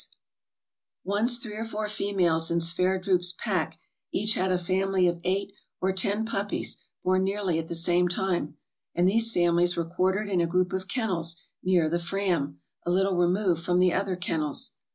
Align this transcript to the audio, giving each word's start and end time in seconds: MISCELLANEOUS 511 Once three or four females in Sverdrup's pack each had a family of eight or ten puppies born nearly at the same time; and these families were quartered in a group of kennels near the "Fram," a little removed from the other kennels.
MISCELLANEOUS 1.05 1.37
511 1.37 1.37
Once 1.37 1.43
three 1.43 1.63
or 1.63 1.63
four 1.63 1.87
females 1.87 2.49
in 2.49 2.57
Sverdrup's 2.59 3.33
pack 3.33 3.77
each 4.11 4.33
had 4.33 4.51
a 4.51 4.57
family 4.57 5.07
of 5.07 5.21
eight 5.23 5.53
or 5.79 5.93
ten 5.93 6.25
puppies 6.25 6.79
born 7.03 7.23
nearly 7.23 7.59
at 7.59 7.67
the 7.67 7.75
same 7.75 8.07
time; 8.07 8.57
and 8.95 9.07
these 9.07 9.31
families 9.31 9.77
were 9.77 9.85
quartered 9.85 10.27
in 10.27 10.41
a 10.41 10.47
group 10.47 10.73
of 10.73 10.87
kennels 10.87 11.35
near 11.61 11.87
the 11.87 11.99
"Fram," 11.99 12.59
a 12.83 12.89
little 12.89 13.15
removed 13.15 13.63
from 13.63 13.77
the 13.77 13.93
other 13.93 14.15
kennels. 14.15 14.71